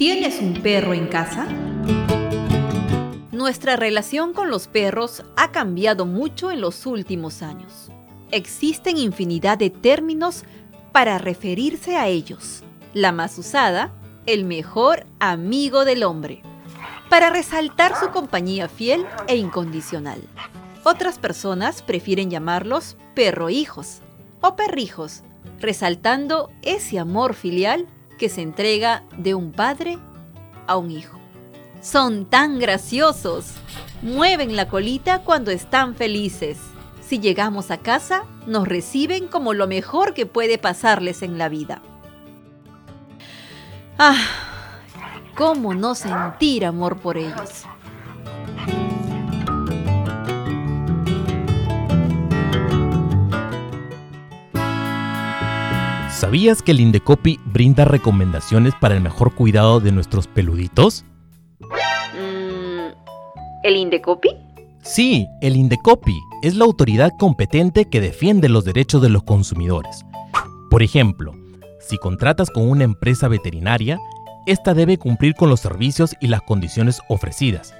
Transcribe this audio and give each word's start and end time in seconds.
¿Tienes 0.00 0.40
un 0.40 0.54
perro 0.54 0.94
en 0.94 1.08
casa? 1.08 1.46
Nuestra 3.32 3.76
relación 3.76 4.32
con 4.32 4.48
los 4.48 4.66
perros 4.66 5.24
ha 5.36 5.52
cambiado 5.52 6.06
mucho 6.06 6.50
en 6.50 6.62
los 6.62 6.86
últimos 6.86 7.42
años. 7.42 7.90
Existen 8.30 8.96
infinidad 8.96 9.58
de 9.58 9.68
términos 9.68 10.44
para 10.92 11.18
referirse 11.18 11.98
a 11.98 12.08
ellos. 12.08 12.62
La 12.94 13.12
más 13.12 13.36
usada, 13.36 13.92
el 14.24 14.46
mejor 14.46 15.04
amigo 15.18 15.84
del 15.84 16.02
hombre, 16.04 16.40
para 17.10 17.28
resaltar 17.28 17.94
su 17.94 18.08
compañía 18.08 18.70
fiel 18.70 19.04
e 19.28 19.36
incondicional. 19.36 20.22
Otras 20.82 21.18
personas 21.18 21.82
prefieren 21.82 22.30
llamarlos 22.30 22.96
perro 23.14 23.50
hijos 23.50 24.00
o 24.40 24.56
perrijos, 24.56 25.24
resaltando 25.58 26.50
ese 26.62 26.98
amor 26.98 27.34
filial 27.34 27.86
que 28.20 28.28
se 28.28 28.42
entrega 28.42 29.02
de 29.16 29.34
un 29.34 29.50
padre 29.50 29.98
a 30.66 30.76
un 30.76 30.90
hijo. 30.90 31.18
Son 31.80 32.26
tan 32.26 32.58
graciosos. 32.58 33.54
Mueven 34.02 34.56
la 34.56 34.68
colita 34.68 35.22
cuando 35.22 35.50
están 35.50 35.94
felices. 35.94 36.58
Si 37.00 37.18
llegamos 37.18 37.70
a 37.70 37.78
casa, 37.78 38.26
nos 38.46 38.68
reciben 38.68 39.26
como 39.26 39.54
lo 39.54 39.66
mejor 39.66 40.12
que 40.12 40.26
puede 40.26 40.58
pasarles 40.58 41.22
en 41.22 41.38
la 41.38 41.48
vida. 41.48 41.80
Ah, 43.98 44.22
cómo 45.34 45.72
no 45.72 45.94
sentir 45.94 46.66
amor 46.66 46.98
por 46.98 47.16
ellos. 47.16 47.64
¿Sabías 56.12 56.60
que 56.60 56.72
el 56.72 56.80
Indecopi 56.80 57.38
brinda 57.46 57.84
recomendaciones 57.84 58.74
para 58.80 58.94
el 58.94 59.00
mejor 59.00 59.34
cuidado 59.34 59.80
de 59.80 59.92
nuestros 59.92 60.26
peluditos? 60.26 61.04
Mm, 61.60 62.92
¿El 63.62 63.76
Indecopi? 63.76 64.30
Sí, 64.82 65.26
el 65.40 65.56
Indecopi 65.56 66.18
es 66.42 66.56
la 66.56 66.64
autoridad 66.64 67.12
competente 67.18 67.86
que 67.86 68.00
defiende 68.00 68.48
los 68.48 68.64
derechos 68.64 69.00
de 69.00 69.08
los 69.08 69.22
consumidores. 69.22 70.04
Por 70.68 70.82
ejemplo, 70.82 71.34
si 71.78 71.96
contratas 71.96 72.50
con 72.50 72.68
una 72.68 72.84
empresa 72.84 73.28
veterinaria, 73.28 73.98
esta 74.46 74.74
debe 74.74 74.98
cumplir 74.98 75.34
con 75.34 75.48
los 75.48 75.60
servicios 75.60 76.14
y 76.20 76.26
las 76.26 76.42
condiciones 76.42 77.00
ofrecidas, 77.08 77.72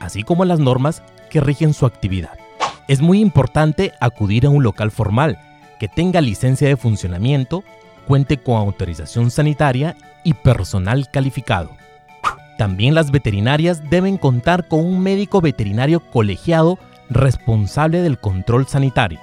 así 0.00 0.22
como 0.22 0.44
las 0.44 0.58
normas 0.58 1.02
que 1.30 1.40
rigen 1.40 1.74
su 1.74 1.86
actividad. 1.86 2.38
Es 2.88 3.00
muy 3.00 3.20
importante 3.20 3.92
acudir 4.00 4.46
a 4.46 4.50
un 4.50 4.62
local 4.62 4.90
formal 4.90 5.38
que 5.84 5.88
tenga 5.88 6.22
licencia 6.22 6.66
de 6.66 6.78
funcionamiento 6.78 7.62
cuente 8.06 8.38
con 8.38 8.56
autorización 8.56 9.30
sanitaria 9.30 9.94
y 10.24 10.32
personal 10.32 11.10
calificado. 11.10 11.76
También 12.56 12.94
las 12.94 13.10
veterinarias 13.10 13.90
deben 13.90 14.16
contar 14.16 14.66
con 14.66 14.80
un 14.80 15.02
médico 15.02 15.42
veterinario 15.42 16.00
colegiado 16.00 16.78
responsable 17.10 18.00
del 18.00 18.18
control 18.18 18.66
sanitario. 18.66 19.20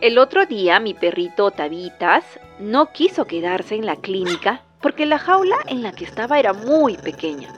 El 0.00 0.18
otro 0.18 0.46
día 0.46 0.80
mi 0.80 0.94
perrito 0.94 1.52
Tabitas 1.52 2.24
no 2.58 2.90
quiso 2.90 3.26
quedarse 3.26 3.76
en 3.76 3.86
la 3.86 3.94
clínica 3.94 4.62
porque 4.82 5.06
la 5.06 5.20
jaula 5.20 5.58
en 5.68 5.84
la 5.84 5.92
que 5.92 6.06
estaba 6.06 6.40
era 6.40 6.54
muy 6.54 6.96
pequeña. 6.96 7.54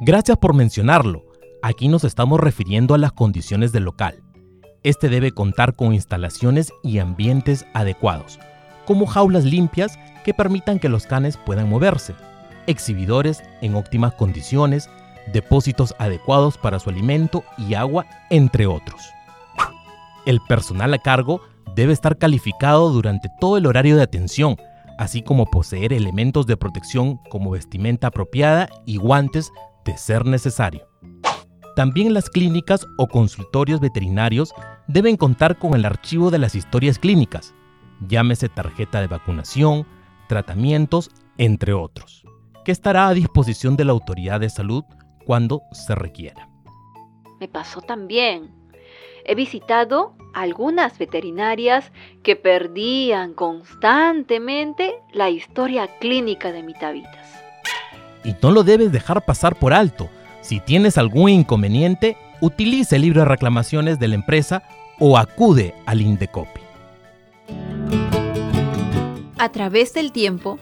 Gracias 0.00 0.38
por 0.38 0.54
mencionarlo. 0.54 1.24
Aquí 1.60 1.88
nos 1.88 2.04
estamos 2.04 2.38
refiriendo 2.38 2.94
a 2.94 2.98
las 2.98 3.10
condiciones 3.10 3.72
del 3.72 3.82
local. 3.82 4.22
Este 4.84 5.08
debe 5.08 5.30
contar 5.30 5.76
con 5.76 5.94
instalaciones 5.94 6.72
y 6.82 6.98
ambientes 6.98 7.64
adecuados, 7.72 8.40
como 8.84 9.06
jaulas 9.06 9.44
limpias 9.44 9.96
que 10.24 10.34
permitan 10.34 10.80
que 10.80 10.88
los 10.88 11.06
canes 11.06 11.36
puedan 11.36 11.68
moverse, 11.68 12.14
exhibidores 12.66 13.44
en 13.60 13.76
óptimas 13.76 14.14
condiciones, 14.14 14.90
depósitos 15.32 15.94
adecuados 16.00 16.58
para 16.58 16.80
su 16.80 16.90
alimento 16.90 17.44
y 17.56 17.74
agua, 17.74 18.06
entre 18.28 18.66
otros. 18.66 19.00
El 20.26 20.40
personal 20.48 20.92
a 20.94 20.98
cargo 20.98 21.40
debe 21.76 21.92
estar 21.92 22.18
calificado 22.18 22.90
durante 22.90 23.28
todo 23.40 23.58
el 23.58 23.66
horario 23.66 23.96
de 23.96 24.02
atención, 24.02 24.56
así 24.98 25.22
como 25.22 25.46
poseer 25.46 25.92
elementos 25.92 26.46
de 26.48 26.56
protección 26.56 27.18
como 27.30 27.52
vestimenta 27.52 28.08
apropiada 28.08 28.68
y 28.84 28.96
guantes 28.96 29.52
de 29.84 29.96
ser 29.96 30.26
necesario. 30.26 30.88
También 31.74 32.12
las 32.12 32.28
clínicas 32.28 32.86
o 32.98 33.06
consultorios 33.06 33.80
veterinarios 33.80 34.52
deben 34.86 35.16
contar 35.16 35.58
con 35.58 35.74
el 35.74 35.84
archivo 35.84 36.30
de 36.30 36.38
las 36.38 36.54
historias 36.54 36.98
clínicas, 36.98 37.54
llámese 38.08 38.48
tarjeta 38.48 39.00
de 39.00 39.06
vacunación, 39.06 39.86
tratamientos, 40.28 41.10
entre 41.38 41.72
otros, 41.72 42.24
que 42.64 42.72
estará 42.72 43.08
a 43.08 43.14
disposición 43.14 43.76
de 43.76 43.84
la 43.84 43.92
autoridad 43.92 44.40
de 44.40 44.50
salud 44.50 44.84
cuando 45.26 45.62
se 45.72 45.94
requiera. 45.94 46.48
Me 47.40 47.48
pasó 47.48 47.80
también. 47.80 48.50
He 49.24 49.34
visitado 49.34 50.14
algunas 50.34 50.98
veterinarias 50.98 51.92
que 52.22 52.36
perdían 52.36 53.34
constantemente 53.34 54.94
la 55.12 55.30
historia 55.30 55.88
clínica 55.98 56.52
de 56.52 56.62
mi 56.62 56.74
tabitas. 56.74 57.42
Y 58.24 58.34
no 58.42 58.50
lo 58.50 58.62
debes 58.62 58.92
dejar 58.92 59.24
pasar 59.24 59.56
por 59.56 59.72
alto. 59.72 60.08
Si 60.40 60.60
tienes 60.60 60.98
algún 60.98 61.28
inconveniente, 61.30 62.16
utilice 62.42 62.96
el 62.96 63.12
de 63.14 63.24
reclamaciones 63.24 64.00
de 64.00 64.08
la 64.08 64.16
empresa 64.16 64.64
o 64.98 65.16
acude 65.16 65.74
al 65.86 66.02
Indecopi. 66.02 66.60
A 69.38 69.48
través 69.50 69.94
del 69.94 70.12
tiempo, 70.12 70.58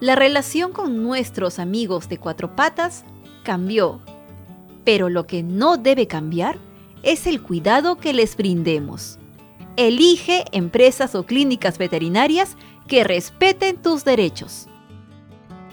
la 0.00 0.14
relación 0.14 0.72
con 0.72 1.02
nuestros 1.02 1.58
amigos 1.58 2.08
de 2.08 2.18
cuatro 2.18 2.54
patas 2.54 3.04
cambió, 3.42 4.00
pero 4.84 5.08
lo 5.08 5.26
que 5.26 5.42
no 5.42 5.76
debe 5.76 6.06
cambiar 6.06 6.58
es 7.02 7.26
el 7.26 7.42
cuidado 7.42 7.96
que 7.96 8.12
les 8.12 8.36
brindemos. 8.36 9.18
Elige 9.76 10.44
empresas 10.52 11.16
o 11.16 11.26
clínicas 11.26 11.78
veterinarias 11.78 12.56
que 12.86 13.02
respeten 13.02 13.76
tus 13.76 14.04
derechos. 14.04 14.68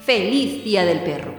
¡Feliz 0.03 0.63
Día 0.63 0.85
del 0.85 1.01
Perro! 1.03 1.35